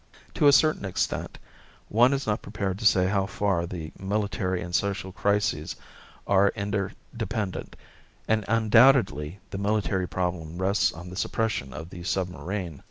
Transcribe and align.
To 0.33 0.47
a 0.47 0.51
certain 0.51 0.83
extent, 0.83 1.37
one 1.87 2.11
is 2.11 2.25
not 2.25 2.41
prepared 2.41 2.79
to 2.79 2.87
say 2.87 3.05
how 3.05 3.27
far, 3.27 3.67
the 3.67 3.91
military 3.99 4.63
and 4.63 4.73
social 4.73 5.11
crises 5.11 5.75
are 6.25 6.51
interdependent. 6.55 7.75
And 8.27 8.43
undoubtedly 8.47 9.39
the 9.51 9.59
military 9.59 10.07
problem 10.07 10.57
rests 10.59 10.91
on 10.91 11.11
the 11.11 11.15
suppression 11.15 11.71
of 11.71 11.91
the 11.91 12.01
submarine. 12.01 12.79